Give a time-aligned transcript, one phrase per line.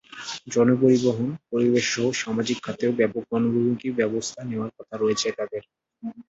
[0.47, 5.63] জনপরিবহন, পরিবেশসহ সামাজিক খাতেও ব্যাপক গণমুখী ব্যবস্থা নেওয়ার কথা রয়েছে তাদের।